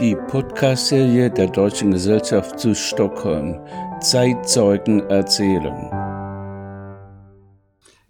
Die 0.00 0.14
Podcast-Serie 0.14 1.28
der 1.28 1.48
Deutschen 1.48 1.90
Gesellschaft 1.90 2.60
zu 2.60 2.72
Stockholm. 2.72 3.58
Zeitzeugen 4.00 5.00
erzählen. 5.10 5.74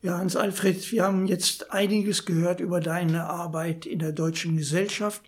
Ja, 0.03 0.19
Hans-Alfred, 0.19 0.93
wir 0.93 1.05
haben 1.05 1.27
jetzt 1.27 1.73
einiges 1.73 2.27
gehört 2.27 2.61
über 2.61 2.81
deine 2.81 3.25
Arbeit 3.25 3.87
in 3.87 4.01
der 4.01 4.13
Deutschen 4.13 4.59
Gesellschaft. 4.59 5.23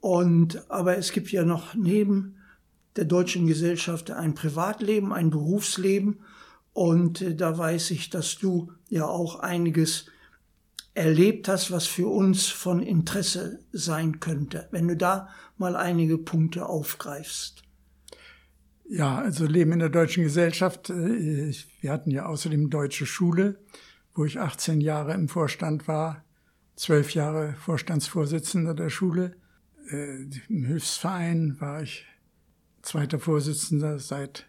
Und, 0.00 0.64
aber 0.70 0.96
es 0.96 1.12
gibt 1.12 1.30
ja 1.32 1.44
noch 1.44 1.74
neben 1.74 2.38
der 2.96 3.04
Deutschen 3.04 3.46
Gesellschaft 3.46 4.10
ein 4.10 4.34
Privatleben, 4.34 5.12
ein 5.12 5.28
Berufsleben. 5.28 6.20
Und 6.72 7.20
äh, 7.20 7.34
da 7.34 7.58
weiß 7.58 7.90
ich, 7.90 8.08
dass 8.08 8.38
du 8.38 8.72
ja 8.88 9.04
auch 9.04 9.40
einiges 9.40 10.06
erlebt 10.94 11.48
hast, 11.48 11.70
was 11.70 11.86
für 11.86 12.08
uns 12.08 12.46
von 12.46 12.80
Interesse 12.80 13.60
sein 13.72 14.20
könnte, 14.20 14.68
wenn 14.70 14.88
du 14.88 14.96
da 14.96 15.28
mal 15.58 15.76
einige 15.76 16.18
Punkte 16.18 16.66
aufgreifst. 16.66 17.62
Ja, 18.88 19.18
also 19.18 19.46
Leben 19.46 19.72
in 19.72 19.78
der 19.78 19.88
deutschen 19.88 20.22
Gesellschaft. 20.22 20.90
Äh, 20.90 21.54
wir 21.80 21.90
hatten 21.90 22.10
ja 22.10 22.26
außerdem 22.26 22.70
deutsche 22.70 23.06
Schule, 23.06 23.58
wo 24.14 24.24
ich 24.24 24.38
18 24.38 24.80
Jahre 24.80 25.14
im 25.14 25.28
Vorstand 25.28 25.88
war, 25.88 26.24
zwölf 26.76 27.14
Jahre 27.14 27.54
Vorstandsvorsitzender 27.54 28.74
der 28.74 28.90
Schule. 28.90 29.36
Äh, 29.90 30.26
Im 30.48 30.64
Hilfsverein 30.64 31.56
war 31.60 31.82
ich 31.82 32.04
zweiter 32.82 33.18
Vorsitzender 33.18 33.98
seit 33.98 34.46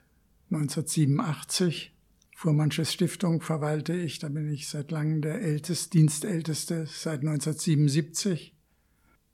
1987. 0.52 1.95
Fuhrmannsches 2.38 2.92
Stiftung 2.92 3.42
verwalte 3.42 3.94
ich, 3.94 4.20
da 4.20 4.28
bin 4.28 4.52
ich 4.52 4.68
seit 4.68 4.92
langem 4.92 5.22
der 5.22 5.42
älteste, 5.42 5.92
Dienstälteste 5.92 6.86
seit 6.86 7.22
1977. 7.22 8.54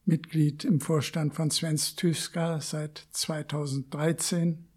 Mitglied 0.05 0.63
im 0.65 0.79
Vorstand 0.79 1.33
von 1.33 1.49
Svensk 1.49 1.97
Tyska 1.97 2.61
seit 2.61 3.07
2013. 3.09 4.67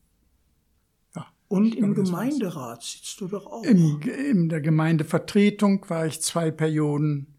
Ja, 1.14 1.26
Und 1.48 1.74
im 1.74 1.94
Gemeinderat 1.94 2.82
sitzt 2.82 3.20
du 3.20 3.28
doch 3.28 3.44
auch. 3.44 3.62
Im, 3.62 4.00
in 4.00 4.48
der 4.48 4.62
Gemeindevertretung 4.62 5.84
war 5.90 6.06
ich 6.06 6.22
zwei 6.22 6.50
Perioden, 6.50 7.34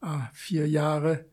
ah, 0.00 0.30
vier 0.32 0.66
Jahre 0.66 1.26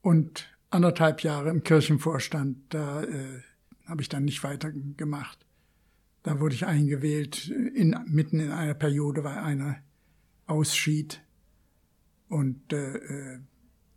und 0.00 0.46
anderthalb 0.70 1.24
Jahre 1.24 1.50
im 1.50 1.64
Kirchenvorstand. 1.64 2.56
Da 2.68 3.02
äh, 3.02 3.42
habe 3.86 4.00
ich 4.00 4.08
dann 4.08 4.24
nicht 4.24 4.44
weitergemacht. 4.44 5.44
Da 6.22 6.38
wurde 6.38 6.54
ich 6.54 6.66
eingewählt, 6.66 7.48
in, 7.48 7.96
mitten 8.06 8.38
in 8.38 8.50
einer 8.50 8.74
Periode, 8.74 9.24
weil 9.24 9.38
einer 9.38 9.78
ausschied. 10.46 11.22
Und 12.28 12.72
äh, 12.72 12.96
äh, 12.96 13.38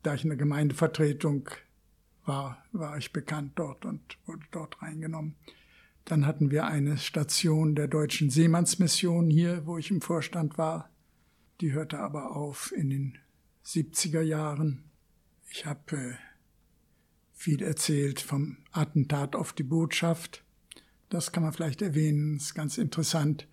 da 0.03 0.15
ich 0.15 0.23
in 0.23 0.29
der 0.29 0.37
Gemeindevertretung 0.37 1.49
war, 2.25 2.63
war 2.71 2.97
ich 2.97 3.13
bekannt 3.13 3.53
dort 3.55 3.85
und 3.85 4.17
wurde 4.25 4.45
dort 4.51 4.81
reingenommen. 4.81 5.35
Dann 6.05 6.25
hatten 6.25 6.51
wir 6.51 6.65
eine 6.65 6.97
Station 6.97 7.75
der 7.75 7.87
Deutschen 7.87 8.29
Seemannsmission 8.29 9.29
hier, 9.29 9.65
wo 9.65 9.77
ich 9.77 9.91
im 9.91 10.01
Vorstand 10.01 10.57
war. 10.57 10.89
Die 11.61 11.73
hörte 11.73 11.99
aber 11.99 12.35
auf 12.35 12.71
in 12.75 12.89
den 12.89 13.17
70er 13.65 14.21
Jahren. 14.21 14.83
Ich 15.49 15.65
habe 15.65 15.97
äh, 15.97 16.13
viel 17.33 17.61
erzählt 17.61 18.19
vom 18.19 18.57
Attentat 18.71 19.35
auf 19.35 19.53
die 19.53 19.63
Botschaft 19.63 20.44
das 21.09 21.31
kann 21.31 21.43
man 21.43 21.53
vielleicht 21.53 21.81
erwähnen, 21.81 22.37
ist 22.37 22.55
ganz 22.55 22.77
interessant. 22.77 23.47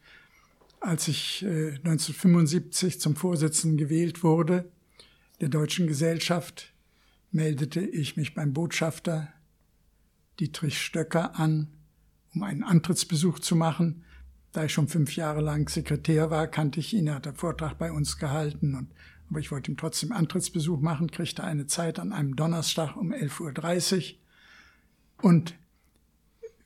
Als 0.81 1.07
ich 1.09 1.43
äh, 1.43 1.75
1975 1.77 3.01
zum 3.01 3.15
Vorsitzenden 3.15 3.77
gewählt 3.77 4.23
wurde 4.23 4.71
der 5.41 5.49
Deutschen 5.49 5.87
Gesellschaft, 5.87 6.73
meldete 7.31 7.81
ich 7.81 8.17
mich 8.17 8.35
beim 8.35 8.53
Botschafter 8.53 9.29
Dietrich 10.39 10.81
Stöcker 10.81 11.39
an, 11.39 11.69
um 12.35 12.43
einen 12.43 12.63
Antrittsbesuch 12.63 13.39
zu 13.39 13.57
machen. 13.57 14.05
Da 14.53 14.65
ich 14.65 14.73
schon 14.73 14.89
fünf 14.89 15.17
Jahre 15.17 15.41
lang 15.41 15.69
Sekretär 15.69 16.31
war, 16.31 16.47
kannte 16.47 16.81
ich 16.81 16.93
ihn, 16.93 17.07
er 17.07 17.17
hat 17.17 17.27
einen 17.27 17.37
Vortrag 17.37 17.79
bei 17.79 17.91
uns 17.93 18.19
gehalten, 18.19 18.75
und, 18.75 18.91
aber 19.31 19.41
ich 19.41 19.51
wollte 19.51 19.71
ihm 19.71 19.77
trotzdem 19.77 20.13
Antrittsbesuch 20.13 20.81
machen, 20.81 21.11
kriegte 21.11 21.45
eine 21.45 21.67
Zeit 21.67 21.99
an 21.99 22.13
einem 22.13 22.37
Donnerstag 22.37 22.97
um 22.97 23.13
11.30 23.13 24.15
Uhr 25.23 25.31
und 25.31 25.55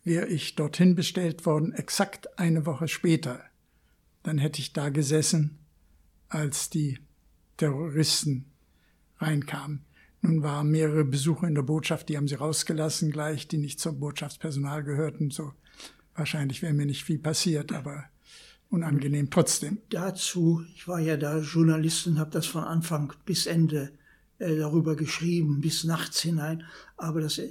wäre 0.07 0.29
ich 0.29 0.55
dorthin 0.55 0.95
bestellt 0.95 1.45
worden, 1.47 1.73
exakt 1.73 2.39
eine 2.39 2.65
Woche 2.65 2.87
später, 2.87 3.43
dann 4.23 4.39
hätte 4.39 4.61
ich 4.61 4.73
da 4.73 4.89
gesessen, 4.89 5.59
als 6.29 6.71
die 6.71 7.01
Terroristen 7.57 8.47
reinkamen. 9.19 9.85
Nun 10.23 10.45
waren 10.45 10.71
mehrere 10.71 11.05
Besucher 11.05 11.49
in 11.49 11.57
der 11.57 11.63
Botschaft, 11.63 12.09
die 12.09 12.17
haben 12.17 12.29
sie 12.29 12.37
rausgelassen 12.37 13.11
gleich, 13.11 13.49
die 13.49 13.59
nicht 13.59 13.81
zum 13.81 13.99
Botschaftspersonal 13.99 14.85
gehörten. 14.85 15.31
So 15.31 15.53
wahrscheinlich 16.15 16.63
wäre 16.63 16.73
mir 16.73 16.87
nicht 16.87 17.03
viel 17.05 17.19
passiert, 17.19 17.73
aber 17.73 18.05
unangenehm 18.71 19.29
trotzdem. 19.29 19.79
Dazu, 19.91 20.63
ich 20.77 20.87
war 20.87 21.01
ja 21.01 21.17
da 21.17 21.41
Journalist 21.41 22.07
und 22.07 22.21
habe 22.21 22.31
das 22.31 22.47
von 22.47 22.63
Anfang 22.63 23.13
bis 23.25 23.47
Ende 23.47 23.91
äh, 24.39 24.57
darüber 24.57 24.95
geschrieben, 24.95 25.61
bis 25.61 25.83
nachts 25.83 26.21
hinein. 26.21 26.63
Aber 26.97 27.21
das 27.21 27.39
äh, 27.39 27.51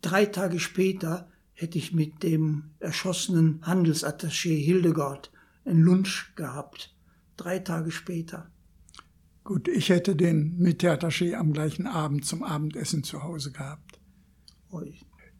drei 0.00 0.24
Tage 0.24 0.58
später 0.58 1.28
hätte 1.54 1.78
ich 1.78 1.92
mit 1.92 2.22
dem 2.22 2.70
erschossenen 2.78 3.60
Handelsattaché 3.62 4.56
Hildegard 4.56 5.30
einen 5.64 5.82
Lunch 5.82 6.32
gehabt. 6.34 6.94
Drei 7.36 7.58
Tage 7.58 7.90
später. 7.90 8.50
Gut, 9.44 9.66
ich 9.68 9.88
hätte 9.88 10.14
den 10.14 10.56
Militärattaché 10.58 11.34
am 11.34 11.52
gleichen 11.52 11.86
Abend 11.86 12.24
zum 12.24 12.44
Abendessen 12.44 13.02
zu 13.02 13.22
Hause 13.22 13.50
gehabt. 13.50 14.00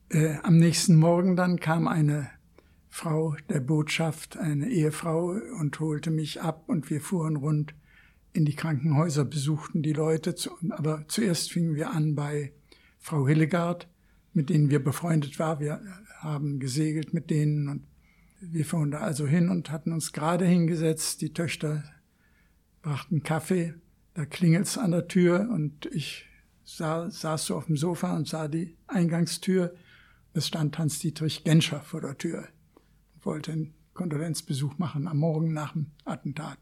Äh, 0.09 0.37
am 0.43 0.57
nächsten 0.57 0.97
Morgen 0.97 1.37
dann 1.37 1.61
kam 1.61 1.87
eine 1.87 2.29
Frau 2.91 3.37
der 3.49 3.61
Botschaft, 3.61 4.37
eine 4.37 4.69
Ehefrau, 4.69 5.39
und 5.59 5.81
holte 5.81 6.11
mich 6.11 6.43
ab 6.43 6.65
und 6.67 6.91
wir 6.91 7.01
fuhren 7.01 7.37
rund 7.37 7.75
in 8.35 8.45
die 8.45 8.57
Krankenhäuser, 8.57 9.25
besuchten 9.25 9.83
die 9.83 9.93
Leute. 9.93 10.35
Aber 10.71 11.05
zuerst 11.09 11.53
fingen 11.53 11.75
wir 11.75 11.91
an 11.91 12.15
bei 12.15 12.53
Frau 12.99 13.27
Hildegard, 13.27 13.89
mit 14.35 14.51
denen 14.51 14.71
wir 14.71 14.83
befreundet 14.83 15.39
waren. 15.39 15.61
Wir 15.61 15.81
haben 16.21 16.59
gesegelt 16.59 17.13
mit 17.13 17.31
denen 17.31 17.69
und 17.69 17.87
wir 18.41 18.65
fuhren 18.65 18.91
da 18.91 19.01
also 19.01 19.27
hin 19.27 19.49
und 19.49 19.71
hatten 19.71 19.93
uns 19.93 20.13
gerade 20.13 20.47
hingesetzt. 20.47 21.21
Die 21.21 21.33
Töchter 21.33 21.85
brachten 22.83 23.23
Kaffee, 23.23 23.75
da 24.15 24.27
klingelt's 24.27 24.79
an 24.79 24.91
der 24.91 25.09
Tür 25.09 25.49
und 25.53 25.87
ich 25.87 26.27
sah, 26.65 27.11
saß 27.11 27.47
so 27.47 27.57
auf 27.57 27.67
dem 27.67 27.77
Sofa 27.77 28.17
und 28.17 28.27
sah 28.27 28.49
die 28.49 28.77
Eingangstür. 28.89 29.75
Es 30.35 30.49
stand 30.49 30.79
Hans-Dietrich 30.79 31.45
Genscher 31.45 31.81
vor 31.81 32.01
der 32.01 32.19
Tür 32.19 32.49
und 33.15 33.27
wollte 33.27 33.53
einen 33.53 33.75
Kondolenzbesuch 33.95 34.79
machen 34.79 35.07
am 35.07 35.19
Morgen 35.19 35.53
nach 35.53 35.73
dem 35.73 35.93
Attentat. 36.05 36.59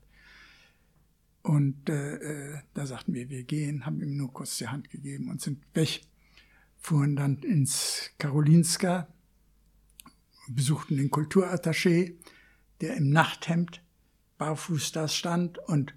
Und 1.42 1.88
äh, 1.88 2.16
äh, 2.16 2.58
da 2.74 2.84
sagten 2.84 3.14
wir, 3.14 3.30
wir 3.30 3.44
gehen, 3.44 3.86
haben 3.86 4.02
ihm 4.02 4.16
nur 4.16 4.32
kurz 4.32 4.58
die 4.58 4.68
Hand 4.68 4.90
gegeben 4.90 5.30
und 5.30 5.40
sind 5.40 5.62
weg 5.74 6.02
fuhren 6.80 7.14
dann 7.14 7.38
ins 7.38 8.10
Karolinska, 8.18 9.06
besuchten 10.48 10.96
den 10.96 11.10
Kulturattaché, 11.10 12.14
der 12.80 12.96
im 12.96 13.10
Nachthemd 13.10 13.82
barfuß 14.38 14.92
da 14.92 15.06
stand 15.06 15.58
und 15.58 15.94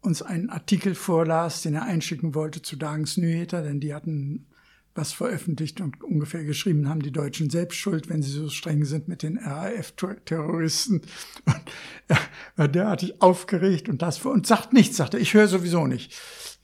uns 0.00 0.22
einen 0.22 0.48
Artikel 0.48 0.94
vorlas, 0.94 1.62
den 1.62 1.74
er 1.74 1.82
einschicken 1.82 2.34
wollte 2.34 2.62
zu 2.62 2.76
Dagens 2.76 3.18
Nyheter, 3.18 3.62
denn 3.62 3.80
die 3.80 3.94
hatten 3.94 4.46
was 4.94 5.12
veröffentlicht 5.12 5.80
und 5.80 6.02
ungefähr 6.02 6.42
geschrieben 6.42 6.88
haben, 6.88 7.00
die 7.00 7.12
Deutschen 7.12 7.48
selbst 7.48 7.76
schuld, 7.76 8.08
wenn 8.08 8.22
sie 8.22 8.30
so 8.30 8.48
streng 8.48 8.84
sind 8.84 9.06
mit 9.06 9.22
den 9.22 9.38
RAF-Terroristen. 9.38 11.02
Und 11.44 11.62
er 12.08 12.18
war 12.56 12.68
derartig 12.68 13.22
aufgeregt 13.22 13.88
und 13.88 14.02
das 14.02 14.24
und 14.24 14.46
sagt 14.46 14.72
nichts, 14.72 14.96
sagte, 14.96 15.18
ich 15.18 15.34
höre 15.34 15.46
sowieso 15.46 15.86
nicht. 15.86 16.12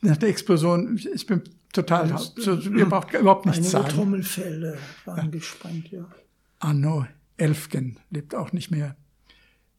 Nach 0.00 0.16
der 0.16 0.28
Explosion, 0.28 0.98
ich 1.14 1.26
bin 1.26 1.42
total, 1.72 2.08
das, 2.08 2.34
so, 2.36 2.56
ihr 2.58 2.86
braucht 2.86 3.12
überhaupt 3.14 3.46
nichts 3.46 3.70
sagen. 3.70 3.88
Trommelfälle 3.88 4.78
waren 5.04 5.26
ja. 5.26 5.30
gespannt, 5.30 5.90
ja. 5.90 6.06
Arno 6.58 7.06
Elfgen 7.36 7.98
lebt 8.10 8.34
auch 8.34 8.52
nicht 8.52 8.70
mehr. 8.70 8.96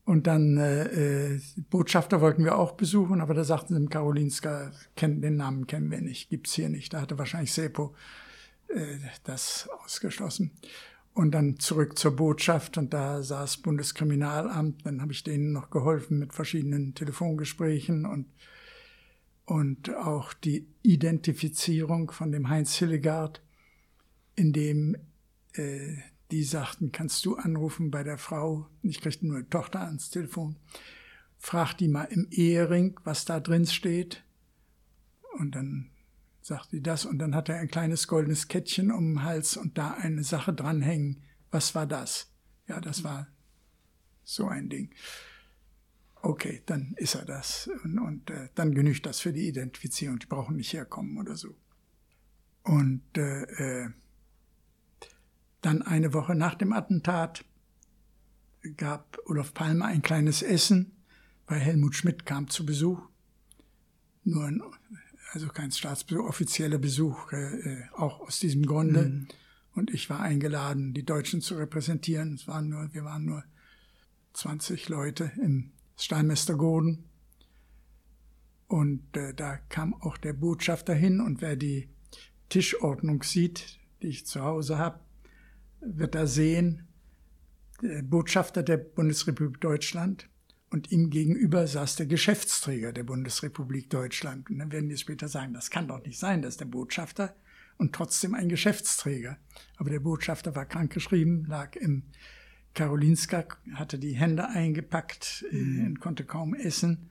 Und 0.05 0.25
dann 0.25 0.57
äh, 0.57 1.33
äh, 1.33 1.41
Botschafter 1.69 2.21
wollten 2.21 2.45
wir 2.45 2.57
auch 2.57 2.73
besuchen, 2.73 3.19
aber 3.19 3.33
da 3.33 3.43
sagten 3.43 3.75
sie 3.75 3.87
Karolinska, 3.87 4.71
kennen, 4.95 5.21
den 5.21 5.35
Namen 5.35 5.67
kennen 5.67 5.91
wir 5.91 5.99
nicht, 5.99 6.29
gibt's 6.29 6.53
hier 6.53 6.69
nicht. 6.69 6.93
Da 6.93 7.01
hatte 7.01 7.17
wahrscheinlich 7.17 7.51
Sepo 7.51 7.93
äh, 8.69 8.99
das 9.25 9.67
ausgeschlossen. 9.83 10.51
Und 11.13 11.31
dann 11.31 11.59
zurück 11.59 11.97
zur 11.97 12.15
Botschaft 12.15 12.77
und 12.77 12.93
da 12.93 13.21
saß 13.21 13.57
Bundeskriminalamt. 13.57 14.85
Dann 14.85 15.01
habe 15.01 15.11
ich 15.11 15.23
denen 15.23 15.51
noch 15.51 15.71
geholfen 15.71 16.19
mit 16.19 16.33
verschiedenen 16.33 16.93
Telefongesprächen 16.93 18.05
und 18.05 18.27
und 19.47 19.95
auch 19.95 20.33
die 20.33 20.67
Identifizierung 20.83 22.11
von 22.11 22.33
dem 22.33 22.49
Heinz 22.49 22.75
Hildegard, 22.75 23.41
in 24.35 24.51
dem 24.51 24.97
äh, 25.53 25.95
die 26.31 26.43
sagten, 26.43 26.91
kannst 26.91 27.25
du 27.25 27.37
anrufen 27.37 27.89
bei 27.89 28.03
der 28.03 28.17
Frau, 28.17 28.67
ich 28.83 28.99
kriegte 28.99 29.25
nur 29.25 29.37
eine 29.37 29.49
Tochter 29.49 29.79
ans 29.81 30.09
Telefon, 30.09 30.57
frag 31.37 31.75
die 31.75 31.87
mal 31.87 32.03
im 32.03 32.27
Ehering, 32.29 32.99
was 33.05 33.23
da 33.23 33.39
drin 33.39 33.65
steht. 33.65 34.25
Und 35.39 35.55
dann 35.55 35.91
sagt 36.41 36.73
die 36.73 36.81
das. 36.81 37.05
Und 37.05 37.19
dann 37.19 37.33
hat 37.33 37.47
er 37.47 37.55
ein 37.55 37.69
kleines 37.69 38.09
goldenes 38.09 38.49
Kettchen 38.49 38.91
um 38.91 39.13
den 39.13 39.23
Hals 39.23 39.55
und 39.55 39.77
da 39.77 39.91
eine 39.91 40.25
Sache 40.25 40.51
dranhängen. 40.53 41.23
Was 41.51 41.73
war 41.73 41.87
das? 41.87 42.33
Ja, 42.67 42.81
das 42.81 43.05
war 43.05 43.27
so 44.25 44.47
ein 44.47 44.67
Ding. 44.67 44.91
Okay, 46.27 46.61
dann 46.65 46.93
ist 46.97 47.15
er 47.15 47.23
das. 47.23 47.69
Und, 47.85 47.99
und 47.99 48.29
äh, 48.29 48.49
dann 48.53 48.75
genügt 48.75 49.05
das 49.05 49.21
für 49.21 49.31
die 49.31 49.47
Identifizierung. 49.47 50.19
Die 50.19 50.25
brauchen 50.25 50.57
nicht 50.57 50.73
herkommen 50.73 51.17
oder 51.17 51.37
so. 51.37 51.55
Und 52.63 53.01
äh, 53.15 53.43
äh, 53.43 53.89
dann 55.61 55.83
eine 55.83 56.13
Woche 56.13 56.35
nach 56.35 56.55
dem 56.55 56.73
Attentat 56.73 57.45
gab 58.75 59.17
Olaf 59.27 59.53
Palme 59.53 59.85
ein 59.85 60.01
kleines 60.01 60.41
Essen, 60.41 60.97
weil 61.45 61.61
Helmut 61.61 61.95
Schmidt 61.95 62.25
kam 62.25 62.49
zu 62.49 62.65
Besuch. 62.65 62.99
Nur 64.25 64.43
ein, 64.47 64.61
also 65.31 65.47
kein 65.47 65.71
Staatsbesuch, 65.71 66.25
offizieller 66.25 66.77
Besuch, 66.77 67.31
äh, 67.31 67.37
äh, 67.37 67.83
auch 67.93 68.19
aus 68.19 68.41
diesem 68.41 68.65
Grunde. 68.65 69.03
Mhm. 69.03 69.27
Und 69.75 69.91
ich 69.91 70.09
war 70.09 70.19
eingeladen, 70.19 70.93
die 70.93 71.05
Deutschen 71.05 71.39
zu 71.39 71.55
repräsentieren. 71.55 72.33
Es 72.33 72.49
waren 72.49 72.67
nur, 72.67 72.93
wir 72.93 73.05
waren 73.05 73.23
nur 73.23 73.45
20 74.33 74.89
Leute 74.89 75.31
im 75.41 75.71
Steinmeistergurden. 75.97 77.03
Und 78.67 79.15
äh, 79.15 79.33
da 79.33 79.57
kam 79.69 79.93
auch 79.93 80.17
der 80.17 80.33
Botschafter 80.33 80.93
hin 80.93 81.21
und 81.21 81.41
wer 81.41 81.55
die 81.55 81.89
Tischordnung 82.49 83.23
sieht, 83.23 83.79
die 84.01 84.07
ich 84.07 84.25
zu 84.25 84.41
Hause 84.41 84.77
habe, 84.77 84.99
wird 85.81 86.15
da 86.15 86.27
sehen, 86.27 86.87
der 87.81 88.01
Botschafter 88.01 88.63
der 88.63 88.77
Bundesrepublik 88.77 89.61
Deutschland 89.61 90.29
und 90.69 90.91
ihm 90.91 91.09
gegenüber 91.09 91.67
saß 91.67 91.95
der 91.95 92.07
Geschäftsträger 92.07 92.91
der 92.91 93.03
Bundesrepublik 93.03 93.89
Deutschland. 93.89 94.49
Und 94.49 94.59
dann 94.59 94.71
werden 94.71 94.89
die 94.89 94.97
später 94.97 95.27
sagen, 95.27 95.53
das 95.53 95.69
kann 95.69 95.87
doch 95.87 96.03
nicht 96.03 96.19
sein, 96.19 96.41
dass 96.41 96.57
der 96.57 96.65
Botschafter 96.65 97.35
und 97.77 97.93
trotzdem 97.93 98.33
ein 98.33 98.49
Geschäftsträger. 98.49 99.37
Aber 99.77 99.89
der 99.89 99.99
Botschafter 99.99 100.55
war 100.55 100.65
krankgeschrieben, 100.65 101.45
lag 101.45 101.75
im 101.75 102.03
Karolinska, 102.77 103.43
hatte 103.73 103.97
die 103.97 104.15
Hände 104.15 104.49
eingepackt 104.49 105.43
mhm. 105.51 105.87
und 105.87 105.99
konnte 105.99 106.23
kaum 106.23 106.53
essen. 106.53 107.09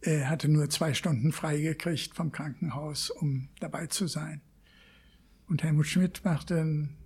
Er 0.00 0.28
hatte 0.28 0.48
nur 0.48 0.68
zwei 0.70 0.92
Stunden 0.92 1.30
freigekriegt 1.30 2.16
vom 2.16 2.32
Krankenhaus, 2.32 3.08
um 3.08 3.48
dabei 3.60 3.86
zu 3.86 4.08
sein. 4.08 4.40
Und 5.46 5.62
Helmut 5.62 5.86
Schmidt 5.86 6.24
machte 6.24 6.60
einen 6.60 6.96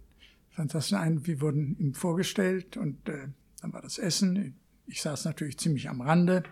fantastischen 0.48 0.96
ein. 0.96 1.26
Wir 1.26 1.42
wurden 1.42 1.76
ihm 1.78 1.92
vorgestellt 1.92 2.78
und 2.78 3.06
äh, 3.10 3.28
dann 3.60 3.74
war 3.74 3.82
das 3.82 3.98
Essen. 3.98 4.56
Ich 4.86 5.02
saß 5.02 5.26
natürlich 5.26 5.58
ziemlich 5.58 5.90
am 5.90 6.00
Rande. 6.00 6.44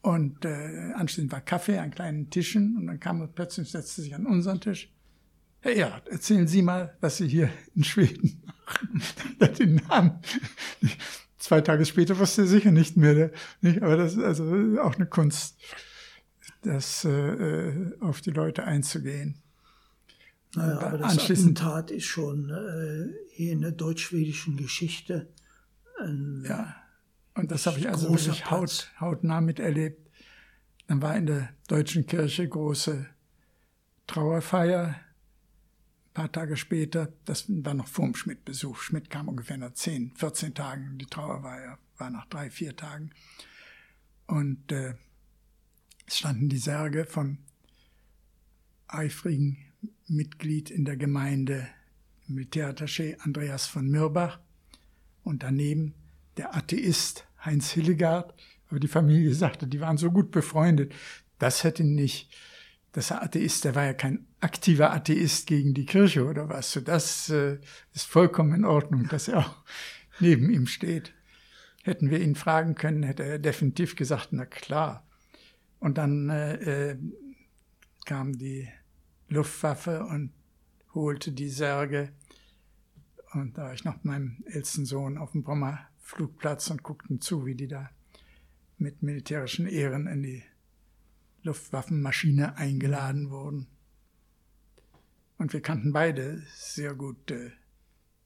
Und 0.00 0.44
äh, 0.44 0.92
anschließend 0.94 1.30
war 1.30 1.42
Kaffee 1.42 1.78
an 1.78 1.92
kleinen 1.92 2.28
Tischen 2.30 2.76
und 2.76 2.88
dann 2.88 2.98
kam 2.98 3.20
er 3.20 3.28
plötzlich, 3.28 3.70
setzte 3.70 4.02
sich 4.02 4.16
an 4.16 4.26
unseren 4.26 4.60
Tisch. 4.60 4.92
Herr 5.60 5.74
Erhard, 5.74 6.08
erzählen 6.08 6.46
Sie 6.46 6.62
mal, 6.62 6.96
was 7.00 7.16
Sie 7.16 7.28
hier 7.28 7.50
in 7.74 7.84
Schweden 7.84 8.42
machen. 8.46 9.02
den 9.58 9.76
Namen. 9.88 10.20
Zwei 11.38 11.60
Tage 11.60 11.84
später 11.84 12.18
wusste 12.18 12.42
er 12.42 12.46
sicher 12.46 12.70
nicht 12.70 12.96
mehr. 12.96 13.30
Nicht? 13.60 13.82
Aber 13.82 13.96
das 13.96 14.14
ist 14.14 14.22
also 14.22 14.44
auch 14.80 14.96
eine 14.96 15.06
Kunst, 15.06 15.58
das 16.62 17.04
äh, 17.04 17.10
äh 17.10 18.00
auf 18.00 18.20
die 18.20 18.30
Leute 18.30 18.64
einzugehen. 18.64 19.42
Naja, 20.54 20.80
aber 20.80 20.98
das 20.98 21.18
Attentat 21.18 21.90
ist 21.90 22.06
schon 22.06 22.50
äh, 22.50 23.14
hier 23.30 23.52
in 23.52 23.60
der 23.60 23.72
deutsch-schwedischen 23.72 24.56
Geschichte 24.56 25.28
ein 26.00 26.44
Ja, 26.48 26.76
und 27.34 27.50
das 27.50 27.66
habe 27.66 27.78
ich 27.78 27.88
also 27.88 28.10
wirklich 28.10 28.50
haut, 28.50 28.90
hautnah 29.00 29.40
miterlebt. 29.40 30.10
Dann 30.86 31.02
war 31.02 31.16
in 31.16 31.26
der 31.26 31.50
deutschen 31.68 32.06
Kirche 32.06 32.48
große 32.48 33.06
Trauerfeier. 34.06 34.96
Paar 36.18 36.32
Tage 36.32 36.56
später, 36.56 37.12
das 37.26 37.44
war 37.46 37.74
noch 37.74 37.86
vor 37.86 38.04
dem 38.04 38.16
Schmidt-Besuch. 38.16 38.80
Schmidt 38.80 39.08
kam 39.08 39.28
ungefähr 39.28 39.56
nach 39.56 39.72
10, 39.72 40.14
14 40.16 40.52
Tagen. 40.52 40.98
Die 40.98 41.06
Trauer 41.06 41.44
war, 41.44 41.60
ja, 41.60 41.78
war 41.96 42.10
nach 42.10 42.26
drei, 42.26 42.50
vier 42.50 42.74
Tagen. 42.74 43.12
Und 44.26 44.72
äh, 44.72 44.94
es 46.08 46.18
standen 46.18 46.48
die 46.48 46.58
Särge 46.58 47.04
von 47.04 47.38
eifrigen 48.88 49.58
Mitglied 50.08 50.70
in 50.70 50.84
der 50.84 50.96
Gemeinde, 50.96 51.68
Militärattaché 52.28 53.20
Andreas 53.20 53.68
von 53.68 53.88
Mirbach 53.88 54.40
und 55.22 55.44
daneben 55.44 55.94
der 56.36 56.56
Atheist 56.56 57.28
Heinz 57.44 57.70
Hillegard. 57.70 58.34
Aber 58.70 58.80
die 58.80 58.88
Familie 58.88 59.34
sagte, 59.34 59.68
die 59.68 59.78
waren 59.78 59.98
so 59.98 60.10
gut 60.10 60.32
befreundet. 60.32 60.92
Das 61.38 61.62
hätte 61.62 61.84
nicht, 61.84 62.36
dass 62.92 63.10
er 63.10 63.22
Atheist, 63.22 63.64
der 63.64 63.74
war 63.74 63.84
ja 63.84 63.92
kein 63.92 64.26
aktiver 64.40 64.92
Atheist 64.92 65.46
gegen 65.46 65.74
die 65.74 65.86
Kirche 65.86 66.26
oder 66.26 66.48
was. 66.48 66.72
So 66.72 66.80
das 66.80 67.28
äh, 67.30 67.58
ist 67.92 68.06
vollkommen 68.06 68.54
in 68.54 68.64
Ordnung, 68.64 69.08
dass 69.08 69.28
er 69.28 69.38
auch 69.38 69.56
neben 70.20 70.50
ihm 70.50 70.66
steht. 70.66 71.14
Hätten 71.82 72.10
wir 72.10 72.20
ihn 72.20 72.34
fragen 72.34 72.74
können, 72.74 73.02
hätte 73.02 73.24
er 73.24 73.38
definitiv 73.38 73.96
gesagt, 73.96 74.28
na 74.32 74.46
klar. 74.46 75.06
Und 75.80 75.98
dann 75.98 76.28
äh, 76.28 76.90
äh, 76.90 76.98
kam 78.04 78.36
die 78.36 78.68
Luftwaffe 79.28 80.04
und 80.04 80.32
holte 80.94 81.32
die 81.32 81.50
Särge. 81.50 82.12
Und 83.32 83.58
da 83.58 83.64
war 83.64 83.74
ich 83.74 83.84
noch 83.84 83.96
mit 83.96 84.04
meinem 84.04 84.44
ältesten 84.46 84.86
Sohn 84.86 85.18
auf 85.18 85.32
dem 85.32 85.42
Brommer 85.42 85.80
Flugplatz 85.98 86.70
und 86.70 86.82
guckten 86.82 87.20
zu, 87.20 87.44
wie 87.44 87.54
die 87.54 87.68
da 87.68 87.90
mit 88.78 89.02
militärischen 89.02 89.66
Ehren 89.66 90.06
in 90.06 90.22
die 90.22 90.42
Luftwaffenmaschine 91.48 92.56
eingeladen 92.56 93.30
wurden. 93.30 93.66
Und 95.38 95.54
wir 95.54 95.62
kannten 95.62 95.94
beide 95.94 96.42
sehr 96.54 96.94
gut, 96.94 97.30
äh, 97.30 97.52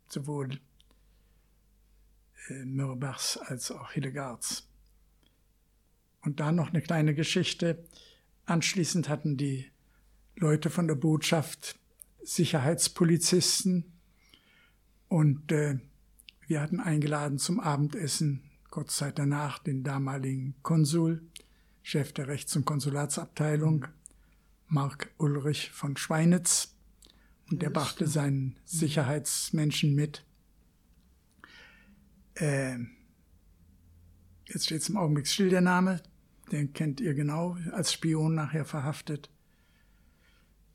sowohl 0.09 0.59
äh, 2.49 2.65
Mürbachs 2.65 3.37
als 3.37 3.71
auch 3.71 3.93
Hillegards. 3.93 4.69
Und 6.23 6.41
da 6.41 6.51
noch 6.51 6.71
eine 6.71 6.83
kleine 6.83 7.15
Geschichte. 7.15 7.87
Anschließend 8.45 9.09
hatten 9.09 9.37
die 9.37 9.71
Leute 10.35 10.69
von 10.69 10.89
der 10.89 10.97
Botschaft, 10.97 11.79
Sicherheitspolizisten. 12.25 13.93
Und 15.07 15.53
äh, 15.53 15.79
wir 16.49 16.61
hatten 16.61 16.81
eingeladen 16.81 17.39
zum 17.39 17.61
Abendessen 17.61 18.51
kurz 18.71 18.97
Zeit 18.97 19.19
danach 19.21 19.61
den 19.61 19.85
damaligen 19.85 20.57
Konsul, 20.63 21.23
Chef 21.83 22.13
der 22.13 22.29
Rechts- 22.29 22.57
und 22.57 22.65
Konsulatsabteilung, 22.65 23.87
Mark 24.69 25.11
Ulrich 25.19 25.71
von 25.71 25.97
Schweinitz. 25.97 26.75
Und 27.51 27.61
der 27.61 27.71
brachte 27.71 28.07
seinen 28.07 28.57
Sicherheitsmenschen 28.65 29.95
mit. 29.95 30.25
Äh, 32.35 32.79
jetzt 34.47 34.67
steht 34.67 34.83
zum 34.83 34.97
Augenblick 34.97 35.27
still 35.27 35.51
der 35.51 35.61
Name, 35.61 36.01
den 36.51 36.73
kennt 36.73 37.01
ihr 37.01 37.13
genau, 37.13 37.59
als 37.73 37.93
Spion 37.93 38.35
nachher 38.35 38.65
verhaftet. 38.65 39.29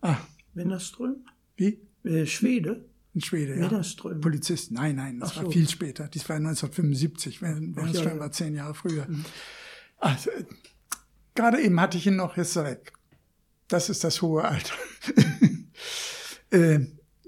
Ah. 0.01 0.17
Wennerström? 0.53 1.25
Wie? 1.55 1.79
Äh, 2.03 2.25
Schwede? 2.25 2.86
Ein 3.15 3.22
Schwede, 3.22 3.55
ja. 3.55 3.72
Wennerström. 3.72 4.22
Polizist. 4.22 4.72
Nein, 4.72 4.98
nein, 4.98 5.20
das 5.20 5.31
Ach 5.31 5.38
war 5.38 5.46
so. 5.46 5.51
viel 5.51 5.67
später. 5.67 6.08
Das 6.08 6.29
war 6.29 6.36
1975. 6.36 7.41
Wennerström 7.41 8.05
ja, 8.05 8.13
ja. 8.13 8.20
war 8.20 8.31
zehn 8.31 8.53
Jahre 8.53 8.75
früher. 8.75 9.08
Mhm. 9.08 9.25
Also, 9.98 10.29
gerade 11.38 11.62
eben 11.62 11.79
hatte 11.79 11.98
ich 11.98 12.06
ihn 12.08 12.17
noch, 12.17 12.36
jetzt 12.36 12.58
weg. 12.58 12.91
Das 13.70 13.89
ist 13.89 14.03
das 14.03 14.22
hohe 14.22 14.44
Alter. 14.44 14.74
äh, 16.51 16.79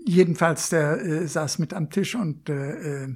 jedenfalls, 0.06 0.70
der 0.70 1.00
äh, 1.02 1.28
saß 1.28 1.60
mit 1.60 1.74
am 1.74 1.90
Tisch 1.90 2.16
und 2.16 2.50
äh, 2.50 3.06
äh, 3.06 3.16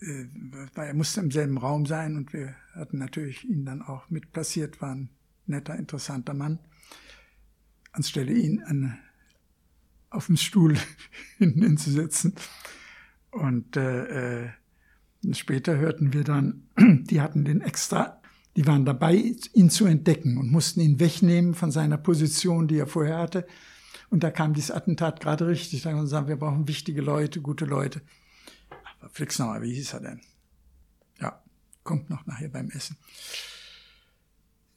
äh 0.00 0.28
er 0.76 0.94
musste 0.94 1.20
im 1.20 1.32
selben 1.32 1.58
Raum 1.58 1.86
sein 1.86 2.16
und 2.16 2.32
wir 2.32 2.54
hatten 2.74 2.98
natürlich 2.98 3.44
ihn 3.44 3.64
dann 3.64 3.82
auch 3.82 4.08
mit 4.10 4.32
platziert, 4.32 4.80
war 4.80 4.94
ein 4.94 5.10
netter, 5.46 5.74
interessanter 5.74 6.34
Mann 6.34 6.60
anstelle 7.96 8.32
ihn 8.32 8.62
an, 8.62 8.98
auf 10.10 10.26
dem 10.26 10.36
Stuhl 10.36 10.76
hinten 11.38 11.62
hinzusetzen. 11.62 12.34
Und 13.30 13.76
äh, 13.76 14.44
äh, 14.44 14.48
später 15.32 15.76
hörten 15.76 16.12
wir 16.12 16.24
dann, 16.24 16.68
die 16.78 17.20
hatten 17.20 17.44
den 17.44 17.60
extra, 17.60 18.20
die 18.56 18.66
waren 18.66 18.86
dabei, 18.86 19.34
ihn 19.52 19.70
zu 19.70 19.84
entdecken 19.84 20.38
und 20.38 20.50
mussten 20.50 20.80
ihn 20.80 20.98
wegnehmen 20.98 21.54
von 21.54 21.70
seiner 21.70 21.98
Position, 21.98 22.66
die 22.66 22.78
er 22.78 22.86
vorher 22.86 23.18
hatte. 23.18 23.46
Und 24.08 24.22
da 24.22 24.30
kam 24.30 24.54
dieses 24.54 24.70
Attentat 24.70 25.20
gerade 25.20 25.46
richtig. 25.46 25.82
Da 25.82 25.90
haben 25.90 25.96
wir 25.96 26.02
gesagt, 26.02 26.28
wir 26.28 26.36
brauchen 26.36 26.66
wichtige 26.66 27.02
Leute, 27.02 27.42
gute 27.42 27.66
Leute. 27.66 28.00
Aber 28.98 29.10
Flixnauer, 29.10 29.60
wie 29.60 29.74
hieß 29.74 29.92
er 29.92 30.00
denn? 30.00 30.20
Ja, 31.20 31.42
kommt 31.84 32.08
noch 32.08 32.24
nachher 32.26 32.48
beim 32.48 32.70
Essen. 32.70 32.96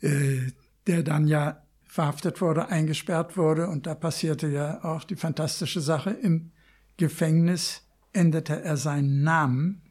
Äh, 0.01 0.51
der 0.87 1.03
dann 1.03 1.27
ja 1.27 1.63
verhaftet 1.83 2.41
wurde, 2.41 2.67
eingesperrt 2.67 3.37
wurde. 3.37 3.69
Und 3.69 3.87
da 3.87 3.95
passierte 3.95 4.47
ja 4.47 4.83
auch 4.83 5.05
die 5.05 5.15
fantastische 5.15 5.79
Sache. 5.79 6.09
Im 6.09 6.51
Gefängnis 6.97 7.87
änderte 8.11 8.61
er 8.61 8.75
seinen 8.75 9.23
Namen, 9.23 9.83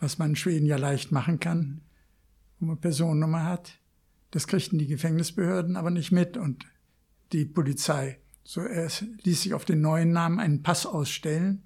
was 0.00 0.18
man 0.18 0.30
in 0.30 0.36
Schweden 0.36 0.66
ja 0.66 0.76
leicht 0.76 1.12
machen 1.12 1.40
kann, 1.40 1.83
Personennummer 2.76 3.44
hat. 3.44 3.78
Das 4.30 4.46
kriegten 4.46 4.78
die 4.78 4.86
Gefängnisbehörden 4.86 5.76
aber 5.76 5.90
nicht 5.90 6.12
mit. 6.12 6.36
Und 6.36 6.66
die 7.32 7.44
Polizei. 7.44 8.18
So, 8.44 8.60
er 8.60 8.90
ließ 9.22 9.42
sich 9.42 9.54
auf 9.54 9.64
den 9.64 9.80
neuen 9.80 10.12
Namen 10.12 10.38
einen 10.38 10.62
Pass 10.62 10.86
ausstellen, 10.86 11.62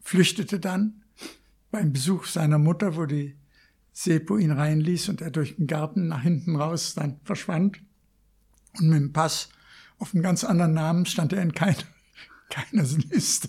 flüchtete 0.00 0.58
dann 0.58 1.02
beim 1.70 1.92
Besuch 1.92 2.26
seiner 2.26 2.58
Mutter, 2.58 2.96
wo 2.96 3.06
die 3.06 3.36
Sepo 3.92 4.36
ihn 4.38 4.50
reinließ 4.50 5.08
und 5.08 5.20
er 5.20 5.30
durch 5.30 5.56
den 5.56 5.66
Garten 5.66 6.08
nach 6.08 6.22
hinten 6.22 6.56
raus 6.56 6.94
dann 6.94 7.20
verschwand. 7.24 7.80
Und 8.78 8.88
mit 8.88 9.00
dem 9.00 9.12
Pass 9.12 9.50
auf 9.98 10.14
einem 10.14 10.22
ganz 10.22 10.44
anderen 10.44 10.74
Namen 10.74 11.06
stand 11.06 11.32
er 11.32 11.42
in 11.42 11.52
keiner, 11.52 11.76
keiner 12.50 12.82
Liste. 12.82 13.48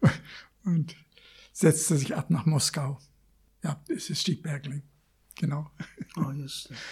Und 0.64 0.94
setzte 1.52 1.96
sich 1.96 2.14
ab 2.14 2.30
nach 2.30 2.44
Moskau. 2.44 2.98
Ja, 3.62 3.82
es 3.88 4.10
ist 4.10 4.22
Stieg 4.22 4.42
Bergling. 4.42 4.82
Genau. 5.36 5.70
Oh, 6.16 6.30
just. 6.32 6.72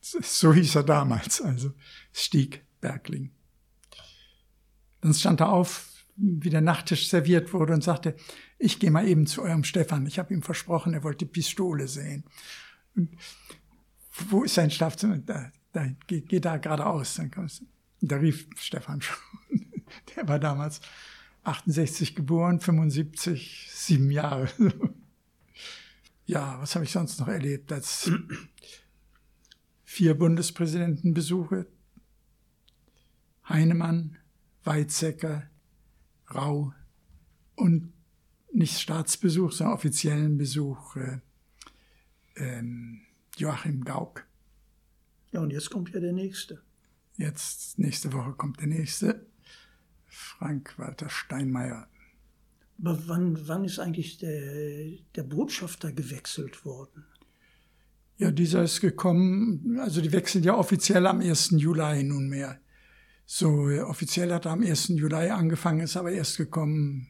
So 0.00 0.52
hieß 0.52 0.74
er 0.74 0.82
damals, 0.82 1.40
also 1.40 1.72
Stieg 2.12 2.66
Bergling. 2.82 3.32
Dann 5.00 5.14
stand 5.14 5.40
er 5.40 5.48
auf, 5.48 5.94
wie 6.16 6.50
der 6.50 6.60
Nachttisch 6.60 7.08
serviert 7.08 7.54
wurde 7.54 7.72
und 7.72 7.82
sagte, 7.82 8.14
ich 8.58 8.78
gehe 8.78 8.90
mal 8.90 9.08
eben 9.08 9.26
zu 9.26 9.40
eurem 9.40 9.64
Stefan. 9.64 10.06
Ich 10.06 10.18
habe 10.18 10.34
ihm 10.34 10.42
versprochen, 10.42 10.92
er 10.92 11.04
wollte 11.04 11.24
Pistole 11.24 11.88
sehen. 11.88 12.24
Und 12.94 13.16
wo 14.28 14.44
ist 14.44 14.54
sein 14.54 14.70
Schlafzimmer? 14.70 15.18
Da, 15.18 15.50
da 15.72 15.86
geh, 16.06 16.20
geh 16.20 16.40
da 16.40 16.58
geradeaus. 16.58 17.14
Dann 17.14 17.30
kommst 17.30 17.62
du. 17.62 17.66
Da 18.02 18.16
rief 18.16 18.46
Stefan 18.56 19.00
schon. 19.00 19.16
Der 20.16 20.28
war 20.28 20.38
damals 20.38 20.82
68 21.44 22.14
geboren, 22.14 22.60
75, 22.60 23.68
sieben 23.72 24.10
Jahre. 24.10 24.48
Ja, 26.26 26.60
was 26.60 26.74
habe 26.74 26.84
ich 26.84 26.92
sonst 26.92 27.20
noch 27.20 27.28
erlebt? 27.28 27.70
Als 27.72 28.10
vier 29.84 30.14
Bundespräsidentenbesuche. 30.14 31.66
Heinemann, 33.48 34.16
Weizsäcker, 34.64 35.48
Rau 36.34 36.72
und 37.56 37.92
nicht 38.52 38.80
Staatsbesuch, 38.80 39.52
sondern 39.52 39.74
offiziellen 39.74 40.38
Besuch 40.38 40.96
äh, 40.96 41.20
ähm, 42.36 43.02
Joachim 43.36 43.84
Gauck. 43.84 44.26
Ja, 45.32 45.40
und 45.40 45.50
jetzt 45.50 45.70
kommt 45.70 45.90
ja 45.90 46.00
der 46.00 46.12
nächste. 46.12 46.62
Jetzt, 47.16 47.78
nächste 47.78 48.12
Woche 48.12 48.32
kommt 48.32 48.60
der 48.60 48.68
nächste, 48.68 49.26
Frank-Walter 50.06 51.10
Steinmeier. 51.10 51.88
Aber 52.78 52.98
wann, 53.06 53.48
wann 53.48 53.64
ist 53.64 53.78
eigentlich 53.78 54.18
der, 54.18 54.92
der 55.14 55.22
Botschafter 55.22 55.92
gewechselt 55.92 56.64
worden? 56.64 57.04
Ja, 58.16 58.30
dieser 58.30 58.62
ist 58.62 58.80
gekommen, 58.80 59.78
also 59.80 60.00
die 60.00 60.12
wechseln 60.12 60.44
ja 60.44 60.54
offiziell 60.54 61.06
am 61.06 61.20
1. 61.20 61.50
Juli 61.52 62.04
nunmehr. 62.04 62.60
So, 63.26 63.68
offiziell 63.86 64.32
hat 64.32 64.44
er 64.44 64.52
am 64.52 64.62
1. 64.62 64.88
Juli 64.88 65.30
angefangen, 65.30 65.80
ist 65.80 65.96
aber 65.96 66.12
erst 66.12 66.36
gekommen, 66.36 67.08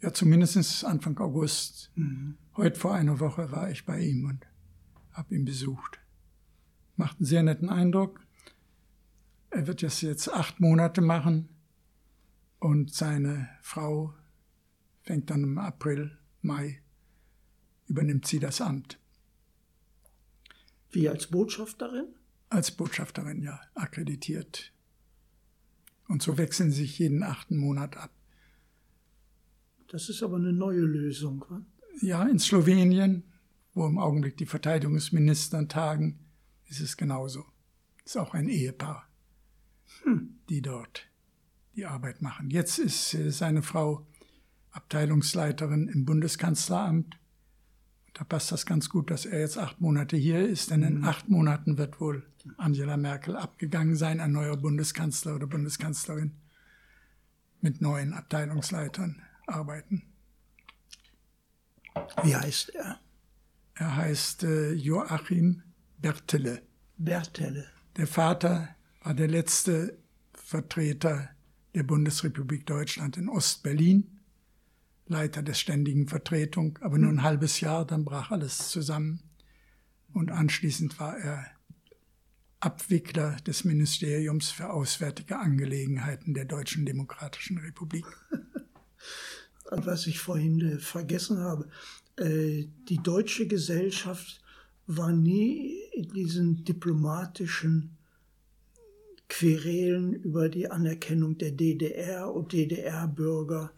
ja, 0.00 0.12
zumindest 0.12 0.84
Anfang 0.84 1.18
August. 1.18 1.90
Mhm. 1.94 2.36
Heute 2.56 2.78
vor 2.78 2.94
einer 2.94 3.20
Woche 3.20 3.50
war 3.50 3.70
ich 3.70 3.84
bei 3.84 4.00
ihm 4.00 4.26
und 4.26 4.46
habe 5.12 5.34
ihn 5.34 5.44
besucht. 5.44 5.98
Macht 6.96 7.18
einen 7.18 7.26
sehr 7.26 7.42
netten 7.42 7.68
Eindruck. 7.68 8.20
Er 9.50 9.66
wird 9.66 9.82
das 9.82 10.00
jetzt 10.02 10.32
acht 10.32 10.60
Monate 10.60 11.00
machen 11.00 11.48
und 12.58 12.92
seine 12.92 13.48
Frau 13.62 14.14
fängt 15.08 15.30
dann 15.30 15.42
im 15.42 15.56
April, 15.56 16.18
Mai, 16.42 16.82
übernimmt 17.86 18.26
sie 18.26 18.38
das 18.38 18.60
Amt. 18.60 18.98
Wie 20.90 21.08
als 21.08 21.28
Botschafterin? 21.28 22.14
Als 22.50 22.72
Botschafterin, 22.72 23.42
ja, 23.42 23.58
akkreditiert. 23.74 24.70
Und 26.08 26.22
so 26.22 26.36
wechseln 26.36 26.72
sich 26.72 26.98
jeden 26.98 27.22
achten 27.22 27.56
Monat 27.56 27.96
ab. 27.96 28.10
Das 29.88 30.10
ist 30.10 30.22
aber 30.22 30.36
eine 30.36 30.52
neue 30.52 30.82
Lösung. 30.82 31.42
Wa? 31.48 31.62
Ja, 32.02 32.24
in 32.24 32.38
Slowenien, 32.38 33.22
wo 33.72 33.86
im 33.86 33.96
Augenblick 33.96 34.36
die 34.36 34.44
Verteidigungsminister 34.44 35.66
tagen, 35.68 36.18
ist 36.66 36.80
es 36.80 36.98
genauso. 36.98 37.46
Ist 38.04 38.18
auch 38.18 38.34
ein 38.34 38.50
Ehepaar, 38.50 39.08
hm. 40.02 40.38
die 40.50 40.60
dort 40.60 41.08
die 41.76 41.86
Arbeit 41.86 42.20
machen. 42.20 42.50
Jetzt 42.50 42.78
ist 42.78 43.14
äh, 43.14 43.30
seine 43.30 43.62
Frau 43.62 44.06
Abteilungsleiterin 44.70 45.88
im 45.88 46.04
Bundeskanzleramt. 46.04 47.18
Da 48.14 48.24
passt 48.24 48.50
das 48.50 48.66
ganz 48.66 48.88
gut, 48.88 49.10
dass 49.10 49.26
er 49.26 49.40
jetzt 49.40 49.58
acht 49.58 49.80
Monate 49.80 50.16
hier 50.16 50.46
ist, 50.46 50.70
denn 50.70 50.82
in 50.82 50.98
mhm. 50.98 51.04
acht 51.04 51.28
Monaten 51.28 51.78
wird 51.78 52.00
wohl 52.00 52.24
Angela 52.56 52.96
Merkel 52.96 53.36
abgegangen 53.36 53.96
sein, 53.96 54.20
ein 54.20 54.32
neuer 54.32 54.56
Bundeskanzler 54.56 55.36
oder 55.36 55.46
Bundeskanzlerin 55.46 56.32
mit 57.60 57.80
neuen 57.80 58.12
Abteilungsleitern 58.12 59.22
arbeiten. 59.46 60.02
Wie 62.22 62.34
heißt 62.34 62.70
er? 62.74 63.00
Er 63.74 63.96
heißt 63.96 64.44
äh, 64.44 64.72
Joachim 64.72 65.62
Bertele. 65.98 66.62
Bertele. 66.96 67.66
Der 67.96 68.06
Vater 68.06 68.68
war 69.02 69.14
der 69.14 69.28
letzte 69.28 69.98
Vertreter 70.34 71.30
der 71.74 71.82
Bundesrepublik 71.82 72.66
Deutschland 72.66 73.16
in 73.16 73.28
Ostberlin 73.28 74.17
Leiter 75.08 75.42
der 75.42 75.54
ständigen 75.54 76.08
Vertretung, 76.08 76.78
aber 76.82 76.98
nur 76.98 77.10
ein 77.10 77.22
halbes 77.22 77.60
Jahr, 77.60 77.86
dann 77.86 78.04
brach 78.04 78.30
alles 78.30 78.68
zusammen. 78.68 79.22
Und 80.12 80.30
anschließend 80.30 80.98
war 81.00 81.16
er 81.18 81.46
Abwickler 82.60 83.36
des 83.46 83.64
Ministeriums 83.64 84.50
für 84.50 84.70
Auswärtige 84.70 85.38
Angelegenheiten 85.38 86.34
der 86.34 86.44
Deutschen 86.44 86.86
Demokratischen 86.86 87.58
Republik. 87.58 88.06
Was 89.70 90.06
ich 90.06 90.18
vorhin 90.18 90.60
äh, 90.60 90.78
vergessen 90.78 91.38
habe, 91.38 91.68
äh, 92.16 92.66
die 92.88 93.02
deutsche 93.02 93.46
Gesellschaft 93.46 94.42
war 94.86 95.12
nie 95.12 95.78
in 95.92 96.08
diesen 96.08 96.64
diplomatischen 96.64 97.96
Querelen 99.28 100.14
über 100.14 100.48
die 100.48 100.70
Anerkennung 100.70 101.36
der 101.36 101.52
DDR 101.52 102.32
und 102.32 102.52
DDR-Bürger 102.52 103.70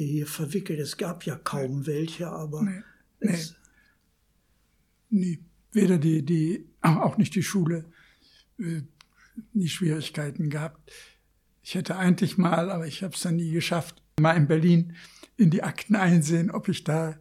hier 0.00 0.26
verwickelt. 0.26 0.78
Es 0.78 0.96
gab 0.96 1.24
ja 1.24 1.36
kaum 1.36 1.80
nee. 1.80 1.86
welche, 1.86 2.28
aber. 2.28 2.62
Nee. 2.62 2.82
nee. 3.20 3.38
nie. 5.10 5.44
Weder 5.72 5.98
die, 5.98 6.24
die, 6.24 6.66
auch 6.80 7.18
nicht 7.18 7.34
die 7.34 7.42
Schule, 7.42 7.84
äh, 8.58 8.82
nie 9.52 9.68
Schwierigkeiten 9.68 10.48
gehabt. 10.48 10.90
Ich 11.62 11.74
hätte 11.74 11.96
eigentlich 11.96 12.38
mal, 12.38 12.70
aber 12.70 12.86
ich 12.86 13.02
habe 13.02 13.14
es 13.14 13.20
dann 13.20 13.36
nie 13.36 13.50
geschafft, 13.50 14.02
mal 14.18 14.36
in 14.36 14.46
Berlin 14.46 14.94
in 15.36 15.50
die 15.50 15.62
Akten 15.62 15.96
einsehen, 15.96 16.50
ob 16.50 16.68
ich 16.68 16.84
da 16.84 17.18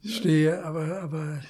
ja. 0.00 0.10
stehe, 0.10 0.64
aber, 0.64 1.00
aber 1.00 1.42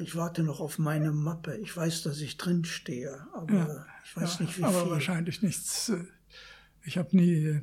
ich 0.00 0.16
warte 0.16 0.42
noch 0.42 0.60
auf 0.60 0.78
meine 0.78 1.12
Mappe. 1.12 1.56
Ich 1.56 1.76
weiß, 1.76 2.02
dass 2.02 2.20
ich 2.20 2.36
drin 2.36 2.64
stehe, 2.64 3.26
aber 3.34 3.54
ja, 3.54 3.86
ich 4.04 4.16
weiß 4.16 4.38
ja, 4.38 4.44
nicht, 4.44 4.58
wie 4.58 4.64
aber 4.64 4.82
viel. 4.82 4.90
wahrscheinlich 4.90 5.42
nichts. 5.42 5.88
Äh, 5.90 6.04
ich 6.84 6.96
habe 6.96 7.14
nie 7.16 7.60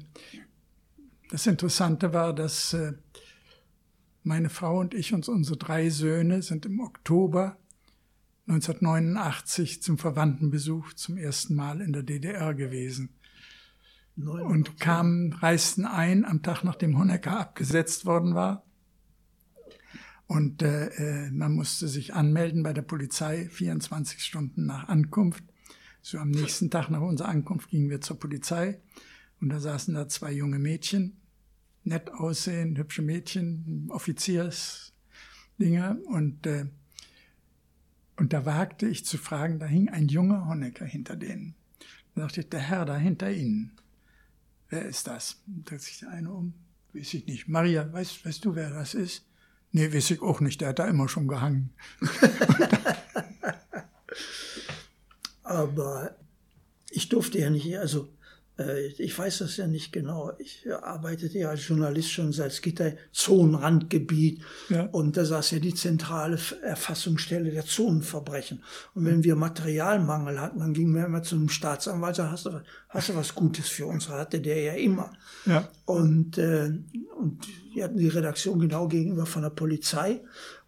das 1.30 1.48
Interessante 1.48 2.14
war, 2.14 2.34
dass 2.34 2.74
äh, 2.74 2.94
meine 4.24 4.50
Frau 4.50 4.80
und 4.80 4.94
ich 4.94 5.14
und 5.14 5.28
unsere 5.28 5.58
drei 5.58 5.90
Söhne 5.90 6.42
sind 6.42 6.66
im 6.66 6.80
Oktober 6.80 7.58
1989 8.48 9.82
zum 9.82 9.98
Verwandtenbesuch 9.98 10.94
zum 10.94 11.18
ersten 11.18 11.56
Mal 11.56 11.82
in 11.82 11.92
der 11.92 12.04
DDR 12.04 12.54
gewesen. 12.54 13.10
Und 14.16 14.80
kamen, 14.80 15.34
reisten 15.34 15.86
ein 15.86 16.26
am 16.26 16.42
Tag, 16.42 16.64
nachdem 16.64 16.98
Honecker 16.98 17.40
abgesetzt 17.40 18.06
worden 18.06 18.34
war. 18.34 18.66
Und 20.26 20.62
äh, 20.62 20.88
äh 21.28 21.32
man 21.32 21.54
musste 21.54 21.88
sich 21.88 22.14
anmelden 22.14 22.64
bei 22.64 22.74
der 22.74 22.82
Polizei 22.82 23.48
24 23.50 24.24
Stunden 24.24 24.66
nach 24.66 24.88
Ankunft. 24.88 25.44
So 26.02 26.18
am 26.18 26.32
nächsten 26.32 26.72
Tag 26.72 26.90
nach 26.90 27.02
unserer 27.02 27.30
Ankunft 27.30 27.70
gingen 27.70 27.90
wir 27.90 28.02
zur 28.02 28.18
Polizei 28.18 28.80
und 29.40 29.50
da 29.50 29.60
saßen 29.60 29.94
da 29.94 30.08
zwei 30.08 30.32
junge 30.32 30.60
Mädchen, 30.60 31.18
nett 31.84 32.10
aussehen, 32.12 32.78
hübsche 32.78 33.02
Mädchen, 33.02 33.88
Offiziersdinger. 33.90 35.98
Und, 36.06 36.46
äh, 36.48 36.66
und 38.18 38.34
da 38.34 38.46
wagte 38.46 38.88
ich 38.88 39.06
zu 39.06 39.18
fragen, 39.18 39.60
da 39.60 39.66
hing 39.66 39.90
ein 39.90 40.08
junger 40.08 40.48
Honecker 40.48 40.86
hinter 40.86 41.16
denen. 41.16 41.56
Da 42.16 42.24
sagte 42.24 42.42
ich, 42.42 42.50
der 42.50 42.62
Herr 42.62 42.86
da 42.86 42.98
hinter 42.98 43.32
Ihnen, 43.32 43.74
wer 44.70 44.86
ist 44.86 45.08
das? 45.08 45.42
Da 45.46 45.70
dreht 45.70 45.82
sich 45.82 46.00
der 46.00 46.10
eine 46.10 46.32
um, 46.32 46.54
weiß 46.94 47.14
ich 47.14 47.28
nicht. 47.28 47.48
Maria, 47.48 47.92
weißt, 47.92 48.26
weißt 48.26 48.44
du, 48.44 48.56
wer 48.56 48.72
das 48.72 48.96
ist? 48.96 49.26
Nee, 49.72 49.94
weiß 49.94 50.12
ich 50.12 50.22
auch 50.22 50.40
nicht, 50.40 50.62
der 50.62 50.70
hat 50.70 50.80
da 50.80 50.88
immer 50.88 51.08
schon 51.08 51.28
gehangen. 51.28 51.72
Aber 55.44 56.18
ich 56.90 57.10
durfte 57.10 57.40
ja 57.40 57.50
nicht, 57.50 57.78
also 57.78 58.10
ich 58.98 59.18
weiß 59.18 59.40
das 59.40 59.58
ja 59.58 59.68
nicht 59.68 59.92
genau. 59.92 60.32
Ich 60.40 60.66
arbeitete 60.82 61.38
ja 61.38 61.50
als 61.50 61.68
Journalist 61.68 62.12
schon 62.12 62.32
seit 62.34 62.60
Gitter, 62.64 62.94
Zonenrandgebiet. 63.12 64.42
Ja. 64.70 64.88
Und 64.92 65.16
da 65.16 65.26
saß 65.26 65.52
ja 65.52 65.60
die 65.60 65.76
zentrale 65.76 66.40
Erfassungsstelle 66.64 67.52
der 67.52 67.66
Zonenverbrechen. 67.66 68.64
Und 68.96 69.06
wenn 69.06 69.24
wir 69.24 69.36
Materialmangel 69.36 70.42
hatten, 70.42 70.60
dann 70.60 70.74
gingen 70.74 70.96
wir 70.96 71.06
immer 71.06 71.22
zu 71.22 71.36
einem 71.36 71.50
Staatsanwalt, 71.50 72.16
so, 72.16 72.24
hast 72.24 72.48
du, 72.48 72.62
hast 72.90 73.10
du 73.10 73.16
was 73.16 73.36
Gutes 73.36 73.70
für 73.70 73.86
uns? 73.86 74.10
Hatte 74.10 74.42
der 74.42 74.62
ja 74.62 74.74
immer. 74.74 75.12
Ja. 75.46 75.70
Und, 75.86 76.40
äh, 76.40 76.72
und 77.16 77.48
wir 77.76 77.84
hatten 77.84 77.98
die 77.98 78.08
Redaktion 78.08 78.60
genau 78.60 78.88
gegenüber 78.88 79.28
von 79.28 79.44
der 79.44 79.52
Polizei. 79.52 80.22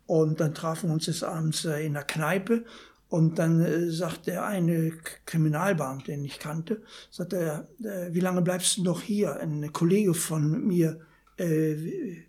Und 0.05 0.39
dann 0.39 0.53
trafen 0.53 0.89
wir 0.89 0.93
uns 0.93 1.05
des 1.05 1.23
Abends 1.23 1.65
äh, 1.65 1.85
in 1.85 1.93
der 1.93 2.03
Kneipe 2.03 2.65
und 3.09 3.39
dann 3.39 3.59
äh, 3.59 3.89
sagt 3.89 4.27
der 4.27 4.45
eine 4.45 4.91
Kriminalbeamte, 5.25 6.11
den 6.11 6.23
ich 6.23 6.37
kannte, 6.37 6.83
sagt 7.09 7.33
er, 7.33 7.67
äh, 7.83 8.13
wie 8.13 8.19
lange 8.19 8.43
bleibst 8.43 8.77
du 8.77 8.83
noch 8.83 9.01
hier? 9.01 9.39
Ein 9.39 9.73
Kollege 9.73 10.13
von 10.13 10.65
mir 10.65 11.01
äh, 11.37 11.75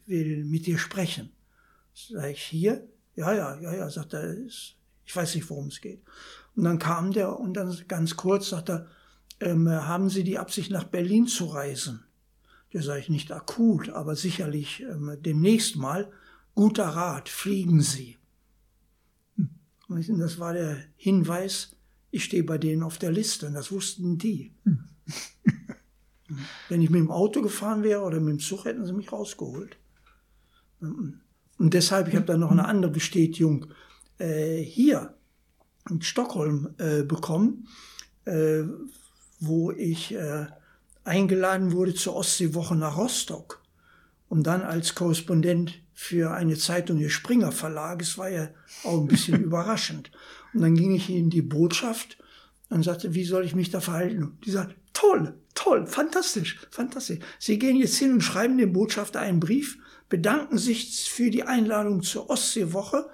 will 0.07 0.45
mit 0.45 0.67
dir 0.67 0.79
sprechen. 0.79 1.31
Sag 1.95 2.31
ich, 2.31 2.43
hier? 2.43 2.89
Ja, 3.15 3.35
ja, 3.35 3.61
ja, 3.61 3.75
ja, 3.75 3.91
sagt 3.91 4.15
er, 4.15 4.35
ich 4.47 4.77
weiß 5.15 5.35
nicht, 5.35 5.51
worum 5.51 5.69
es 5.69 5.83
geht. 5.83 6.01
Und 6.57 6.65
dann 6.65 6.79
kam 6.79 7.13
der 7.13 7.39
und 7.39 7.55
dann 7.55 7.77
ganz 7.87 8.17
kurz 8.17 8.49
sagt 8.49 8.71
er, 8.71 8.87
ähm, 9.41 9.69
haben 9.69 10.09
Sie 10.09 10.25
die 10.25 10.39
Absicht, 10.39 10.71
nach 10.71 10.85
Berlin 10.85 11.27
zu 11.27 11.47
reisen? 11.47 12.05
Der 12.73 12.83
sage 12.83 13.01
ich 13.01 13.09
nicht 13.11 13.33
akut, 13.33 13.91
aber 13.91 14.17
sicherlich 14.17 14.81
ähm, 14.81 15.17
demnächst 15.21 15.77
mal. 15.77 16.11
Guter 16.55 16.89
Rat, 16.89 17.29
fliegen 17.29 17.81
Sie. 17.81 18.20
Und 19.91 20.19
das 20.21 20.39
war 20.39 20.53
der 20.53 20.77
Hinweis, 20.97 21.77
ich 22.11 22.25
stehe 22.25 22.45
bei 22.45 22.59
denen 22.59 22.83
auf 22.83 22.99
der 22.99 23.11
Liste. 23.11 23.47
Und 23.47 23.55
das 23.55 23.73
wussten 23.73 24.19
die. 24.19 24.55
Hm. 24.65 24.85
Wenn 26.69 26.81
ich 26.81 26.91
mit 26.91 27.01
dem 27.01 27.11
Auto 27.11 27.43
gefahren 27.43 27.83
wäre 27.83 28.03
oder 28.03 28.21
mit 28.21 28.35
dem 28.35 28.39
Zug, 28.39 28.65
hätten 28.65 28.87
sie 28.87 28.93
mich 28.93 29.11
rausgeholt. 29.11 29.77
Und 30.81 31.21
deshalb, 31.59 32.09
ich 32.09 32.15
habe 32.15 32.27
dann 32.27 32.41
noch 32.41 32.53
eine 32.53 32.67
andere 32.67 32.93
Bestätigung 32.93 33.67
äh, 34.19 34.63
hier 34.63 35.15
in 35.89 36.03
Stockholm 36.03 36.75
äh, 36.79 37.03
bekommen, 37.03 37.69
äh, 38.25 38.63
wo 39.41 39.73
ich 39.73 40.15
äh, 40.15 40.47
eingeladen 41.05 41.73
wurde 41.73 41.95
zur 41.95 42.15
Ostseewoche 42.15 42.77
nach 42.77 42.97
Rostock, 42.97 43.60
um 44.31 44.45
dann 44.45 44.63
als 44.63 44.95
Korrespondent 44.95 45.83
für 45.93 46.31
eine 46.31 46.57
Zeitung 46.57 46.99
des 46.99 47.13
Springer 47.13 47.53
Verlages 47.53 48.17
war 48.17 48.31
ja 48.31 48.49
auch 48.85 48.99
ein 48.99 49.09
bisschen 49.09 49.43
überraschend. 49.45 50.11
Und 50.55 50.63
dann 50.63 50.75
ging 50.75 50.95
ich 50.95 51.11
in 51.11 51.29
die 51.29 51.43
Botschaft 51.43 52.17
und 52.71 52.85
sagte, 52.85 53.13
wie 53.13 53.25
soll 53.25 53.45
ich 53.45 53.55
mich 53.55 53.71
da 53.71 53.81
verhalten? 53.81 54.23
Und 54.23 54.47
die 54.47 54.53
sagt, 54.53 54.77
toll, 54.95 55.35
toll, 55.55 55.87
fantastisch, 55.87 56.61
fantastisch. 56.71 57.19
Sie 57.41 57.59
gehen 57.59 57.77
jetzt 57.77 57.99
hin 57.99 58.13
und 58.13 58.23
schreiben 58.23 58.57
dem 58.57 58.73
Botschafter 58.73 59.21
einen 59.21 59.41
Brief, 59.41 59.79
bedanken 60.09 60.59
sich 60.59 61.11
für 61.11 61.31
die 61.31 61.43
Einladung 61.43 62.03
zur 62.03 62.31
Ostseewoche 62.31 63.11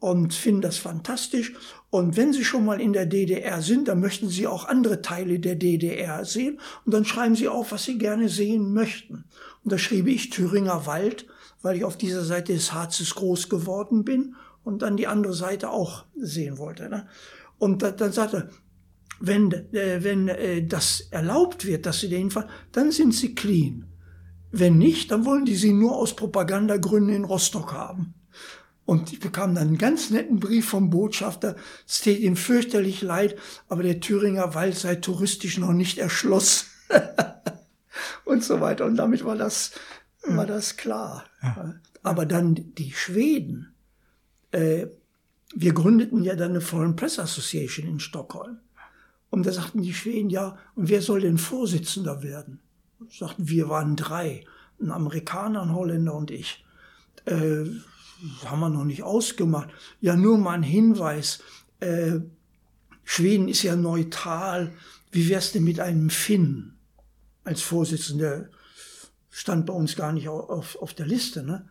und 0.00 0.34
finden 0.34 0.60
das 0.60 0.78
fantastisch. 0.78 1.54
Und 1.90 2.16
wenn 2.16 2.32
Sie 2.32 2.44
schon 2.44 2.64
mal 2.64 2.80
in 2.80 2.92
der 2.92 3.06
DDR 3.06 3.62
sind, 3.62 3.88
dann 3.88 4.00
möchten 4.00 4.28
Sie 4.28 4.46
auch 4.46 4.66
andere 4.66 5.02
Teile 5.02 5.40
der 5.40 5.56
DDR 5.56 6.24
sehen. 6.24 6.60
Und 6.84 6.92
dann 6.92 7.04
schreiben 7.04 7.34
Sie 7.34 7.48
auf, 7.48 7.72
was 7.72 7.84
Sie 7.84 7.98
gerne 7.98 8.28
sehen 8.28 8.72
möchten. 8.72 9.24
Und 9.64 9.72
da 9.72 9.78
schrieb 9.78 10.06
ich 10.06 10.30
Thüringer 10.30 10.86
Wald 10.86 11.26
weil 11.62 11.76
ich 11.76 11.84
auf 11.84 11.96
dieser 11.96 12.24
Seite 12.24 12.52
des 12.52 12.72
Harzes 12.72 13.14
groß 13.14 13.48
geworden 13.48 14.04
bin 14.04 14.36
und 14.64 14.82
dann 14.82 14.96
die 14.96 15.06
andere 15.06 15.34
Seite 15.34 15.70
auch 15.70 16.04
sehen 16.16 16.58
wollte. 16.58 16.88
Ne? 16.88 17.06
Und 17.58 17.82
da, 17.82 17.90
dann 17.90 18.12
sagte 18.12 18.50
wenn, 19.20 19.50
äh, 19.72 20.04
wenn 20.04 20.28
äh, 20.28 20.64
das 20.64 21.08
erlaubt 21.10 21.66
wird, 21.66 21.86
dass 21.86 22.00
sie 22.00 22.08
den 22.08 22.30
fahren, 22.30 22.48
dann 22.70 22.92
sind 22.92 23.14
sie 23.14 23.34
clean. 23.34 23.86
Wenn 24.52 24.78
nicht, 24.78 25.10
dann 25.10 25.24
wollen 25.24 25.44
die 25.44 25.56
sie 25.56 25.72
nur 25.72 25.96
aus 25.96 26.14
Propagandagründen 26.14 27.14
in 27.14 27.24
Rostock 27.24 27.72
haben. 27.72 28.14
Und 28.84 29.12
ich 29.12 29.18
bekam 29.18 29.56
dann 29.56 29.68
einen 29.68 29.78
ganz 29.78 30.10
netten 30.10 30.38
Brief 30.38 30.68
vom 30.68 30.88
Botschafter. 30.88 31.56
Es 31.86 32.00
tat 32.00 32.18
ihm 32.18 32.36
fürchterlich 32.36 33.02
leid, 33.02 33.36
aber 33.68 33.82
der 33.82 33.98
Thüringer 33.98 34.54
Wald 34.54 34.76
sei 34.76 34.94
touristisch 34.94 35.58
noch 35.58 35.72
nicht 35.72 35.98
erschlossen. 35.98 36.66
und 38.24 38.44
so 38.44 38.60
weiter. 38.60 38.84
Und 38.86 38.96
damit 38.96 39.24
war 39.24 39.36
das 39.36 39.72
war 40.26 40.46
das 40.46 40.76
klar. 40.76 41.24
Ja. 41.42 41.74
Aber 42.02 42.26
dann 42.26 42.54
die 42.54 42.92
Schweden. 42.92 43.74
Äh, 44.50 44.86
wir 45.54 45.72
gründeten 45.72 46.24
ja 46.24 46.36
dann 46.36 46.50
eine 46.50 46.60
Foreign 46.60 46.96
Press 46.96 47.18
Association 47.18 47.86
in 47.86 48.00
Stockholm. 48.00 48.58
Und 49.30 49.46
da 49.46 49.52
sagten 49.52 49.82
die 49.82 49.94
Schweden, 49.94 50.30
ja, 50.30 50.58
und 50.74 50.88
wer 50.88 51.02
soll 51.02 51.20
denn 51.20 51.38
Vorsitzender 51.38 52.22
werden? 52.22 52.60
Und 52.98 53.12
sagten, 53.12 53.48
wir 53.48 53.68
waren 53.68 53.96
drei. 53.96 54.44
Ein 54.80 54.90
Amerikaner, 54.90 55.62
ein 55.62 55.74
Holländer 55.74 56.14
und 56.14 56.30
ich. 56.30 56.64
Äh, 57.24 57.64
haben 58.44 58.60
wir 58.60 58.68
noch 58.68 58.84
nicht 58.84 59.02
ausgemacht. 59.02 59.68
Ja, 60.00 60.16
nur 60.16 60.38
mal 60.38 60.52
ein 60.52 60.62
Hinweis. 60.62 61.40
Äh, 61.80 62.20
Schweden 63.04 63.48
ist 63.48 63.62
ja 63.62 63.76
neutral. 63.76 64.72
Wie 65.10 65.28
wär's 65.28 65.52
denn 65.52 65.64
mit 65.64 65.80
einem 65.80 66.10
Finn 66.10 66.77
als 67.48 67.62
Vorsitzender? 67.62 68.48
stand 69.30 69.66
bei 69.66 69.72
uns 69.72 69.96
gar 69.96 70.12
nicht 70.12 70.28
auf, 70.28 70.76
auf 70.76 70.94
der 70.94 71.06
Liste. 71.06 71.44
Ne? 71.44 71.66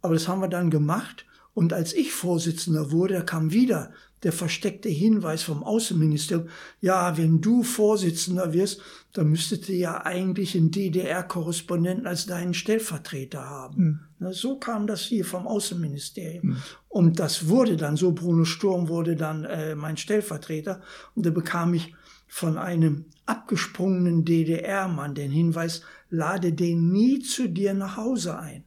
Aber 0.00 0.14
das 0.14 0.28
haben 0.28 0.40
wir 0.40 0.48
dann 0.48 0.70
gemacht. 0.70 1.26
Und 1.52 1.72
als 1.72 1.92
ich 1.92 2.12
Vorsitzender 2.12 2.92
wurde, 2.92 3.24
kam 3.24 3.52
wieder 3.52 3.92
der 4.22 4.32
versteckte 4.32 4.88
Hinweis 4.88 5.42
vom 5.42 5.64
Außenministerium, 5.64 6.48
ja, 6.80 7.16
wenn 7.16 7.40
du 7.40 7.62
Vorsitzender 7.62 8.52
wirst, 8.52 8.80
dann 9.14 9.28
müsstet 9.28 9.68
ihr 9.68 9.76
ja 9.76 10.04
eigentlich 10.04 10.56
einen 10.56 10.70
DDR-Korrespondenten 10.70 12.06
als 12.06 12.26
deinen 12.26 12.54
Stellvertreter 12.54 13.40
haben. 13.48 14.08
Mhm. 14.18 14.32
so 14.32 14.58
kam 14.58 14.86
das 14.86 15.00
hier 15.00 15.24
vom 15.24 15.46
Außenministerium. 15.46 16.48
Mhm. 16.48 16.56
Und 16.88 17.18
das 17.18 17.48
wurde 17.48 17.76
dann 17.76 17.96
so, 17.96 18.12
Bruno 18.12 18.44
Sturm 18.44 18.88
wurde 18.88 19.16
dann 19.16 19.44
äh, 19.44 19.74
mein 19.74 19.96
Stellvertreter. 19.96 20.82
Und 21.14 21.24
da 21.24 21.30
bekam 21.30 21.74
ich 21.74 21.94
von 22.28 22.58
einem 22.58 23.06
abgesprungenen 23.30 24.24
DDR-Mann 24.24 25.14
den 25.14 25.30
Hinweis, 25.30 25.82
lade 26.10 26.52
den 26.52 26.90
nie 26.90 27.20
zu 27.20 27.48
dir 27.48 27.74
nach 27.74 27.96
Hause 27.96 28.38
ein. 28.38 28.64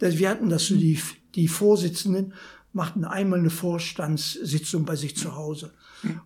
Wir 0.00 0.28
hatten 0.28 0.48
das 0.48 0.66
so, 0.66 0.76
die, 0.76 0.98
die 1.34 1.48
Vorsitzenden 1.48 2.34
machten 2.72 3.04
einmal 3.04 3.38
eine 3.38 3.50
Vorstandssitzung 3.50 4.84
bei 4.84 4.96
sich 4.96 5.16
zu 5.16 5.36
Hause. 5.36 5.72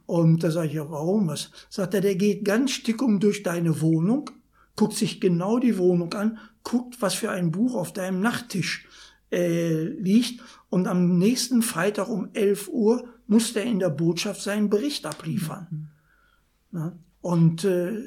Und 0.07 0.43
da 0.43 0.51
sage 0.51 0.69
ich, 0.69 0.75
ja, 0.75 0.89
warum 0.91 1.29
was? 1.29 1.51
Sagt 1.69 1.95
er, 1.95 2.01
der 2.01 2.15
geht 2.15 2.45
ganz 2.45 2.71
stickum 2.71 3.21
durch 3.21 3.43
deine 3.43 3.81
Wohnung, 3.81 4.31
guckt 4.77 4.95
sich 4.95 5.21
genau 5.21 5.59
die 5.59 5.77
Wohnung 5.79 6.13
an, 6.15 6.39
guckt, 6.63 7.03
was 7.03 7.15
für 7.15 7.31
ein 7.31 7.51
Buch 7.51 7.75
auf 7.75 7.93
deinem 7.93 8.21
Nachttisch 8.21 8.87
äh, 9.31 9.83
liegt 9.83 10.41
und 10.71 10.87
am 10.87 11.19
nächsten 11.19 11.63
Freitag 11.63 12.09
um 12.09 12.31
11 12.33 12.69
Uhr 12.69 13.09
muss 13.27 13.55
er 13.57 13.65
in 13.65 13.81
der 13.81 13.91
Botschaft 13.91 14.41
seinen 14.41 14.71
Bericht 14.71 15.07
abliefern. 15.07 15.91
Mhm. 16.71 16.93
Und 17.25 17.65
äh, 17.65 18.03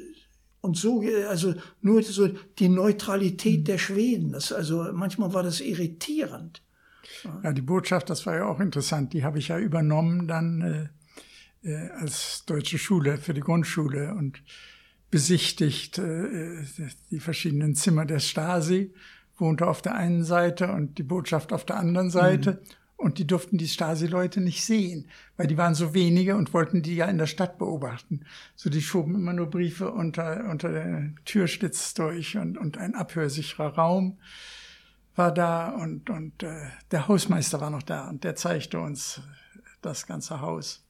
und 0.62 0.75
so, 0.75 1.03
also 1.30 1.53
nur 1.82 2.03
so 2.03 2.27
die 2.60 2.67
Neutralität 2.67 3.67
der 3.67 3.77
Schweden, 3.77 4.34
das, 4.34 4.51
also 4.51 4.88
manchmal 4.91 5.34
war 5.34 5.43
das 5.43 5.62
irritierend. 5.62 6.62
Ja, 7.43 7.53
die 7.53 7.62
Botschaft, 7.62 8.10
das 8.10 8.25
war 8.25 8.36
ja 8.36 8.45
auch 8.45 8.60
interessant, 8.60 9.13
die 9.13 9.23
habe 9.23 9.39
ich 9.39 9.47
ja 9.47 9.60
übernommen 9.60 10.27
dann 10.27 10.91
äh, 11.63 11.69
äh, 11.69 11.89
als 11.91 12.43
deutsche 12.45 12.77
Schule 12.77 13.17
für 13.17 13.34
die 13.34 13.41
Grundschule 13.41 14.13
und 14.13 14.43
besichtigt 15.10 15.99
äh, 15.99 16.65
die 17.12 17.19
verschiedenen 17.19 17.75
Zimmer 17.75 18.06
der 18.06 18.19
Stasi, 18.19 18.93
wohnte 19.38 19.67
auf 19.67 19.82
der 19.82 19.95
einen 19.95 20.25
Seite 20.25 20.71
und 20.71 20.97
die 20.97 21.03
Botschaft 21.03 21.53
auf 21.53 21.65
der 21.65 21.77
anderen 21.77 22.10
Seite. 22.10 22.53
Mhm. 22.62 22.69
Und 22.97 23.19
die 23.19 23.27
durften 23.27 23.57
die 23.57 23.67
Stasi-Leute 23.67 24.41
nicht 24.41 24.65
sehen, 24.65 25.07
weil 25.38 25.45
die 25.45 25.57
waren 25.57 25.75
so 25.75 25.93
wenige 25.93 26.36
und 26.36 26.53
wollten 26.53 26.81
die 26.81 26.95
ja 26.95 27.05
in 27.05 27.19
der 27.19 27.27
Stadt 27.27 27.60
beobachten. 27.60 28.25
So, 28.55 28.71
die 28.71 28.81
schoben 28.81 29.13
immer 29.13 29.33
nur 29.33 29.47
Briefe 29.47 29.91
unter, 29.91 30.49
unter 30.49 30.71
der 30.71 31.13
Türstitz 31.23 31.93
durch 31.93 32.38
und, 32.38 32.57
und 32.57 32.77
ein 32.79 32.95
abhörsicherer 32.95 33.75
Raum 33.75 34.17
war 35.15 35.33
da 35.33 35.69
und, 35.69 36.10
und 36.10 36.41
äh, 36.43 36.69
der 36.91 37.07
Hausmeister 37.07 37.62
war 37.62 37.69
noch 37.69 37.83
da 37.83 38.10
und 38.10 38.23
der 38.23 38.36
zeigte 38.36 38.79
uns 38.79 39.21
das 39.81 40.07
ganze 40.07 40.41
Haus. 40.41 40.83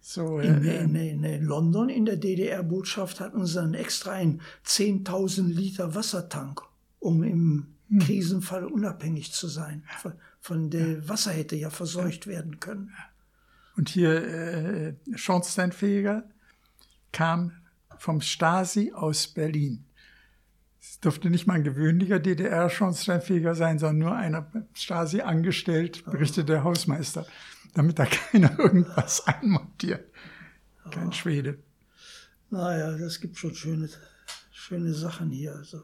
So, 0.00 0.38
in, 0.38 0.64
äh, 0.64 0.82
in, 0.82 0.94
in, 0.94 1.24
in, 1.24 1.44
London 1.44 1.88
in 1.88 2.04
der 2.06 2.16
DDR-Botschaft 2.16 3.20
hatten 3.20 3.44
sie 3.46 3.54
dann 3.54 3.74
extra 3.74 4.12
einen 4.12 4.40
10.000 4.66 5.52
Liter 5.52 5.94
Wassertank, 5.94 6.62
um 6.98 7.22
im. 7.22 7.74
Krisenfall 7.98 8.64
unabhängig 8.64 9.32
zu 9.32 9.48
sein. 9.48 9.84
Von, 9.98 10.12
von 10.40 10.70
der 10.70 11.08
Wasser 11.08 11.32
hätte 11.32 11.56
ja 11.56 11.70
verseucht 11.70 12.26
werden 12.26 12.60
können. 12.60 12.92
Und 13.76 13.88
hier 13.88 14.24
äh, 14.24 14.94
Schornsteinfeger 15.14 16.24
kam 17.12 17.52
vom 17.98 18.20
Stasi 18.20 18.92
aus 18.92 19.28
Berlin. 19.28 19.84
Es 20.80 21.00
durfte 21.00 21.28
nicht 21.28 21.46
mal 21.46 21.54
ein 21.54 21.64
gewöhnlicher 21.64 22.18
DDR-Schornsteinfeger 22.18 23.54
sein, 23.54 23.78
sondern 23.78 23.98
nur 23.98 24.16
einer 24.16 24.50
Stasi 24.72 25.20
angestellt, 25.20 26.04
berichtet 26.06 26.48
der 26.48 26.64
Hausmeister, 26.64 27.26
damit 27.74 27.98
da 27.98 28.06
keiner 28.06 28.58
irgendwas 28.58 29.26
einmontiert. 29.26 30.10
Kein 30.90 31.08
oh. 31.08 31.12
Schwede. 31.12 31.58
Naja, 32.48 32.96
das 32.96 33.20
gibt 33.20 33.36
schon 33.36 33.54
schöne, 33.54 33.88
schöne 34.50 34.94
Sachen 34.94 35.30
hier. 35.30 35.54
Also. 35.54 35.82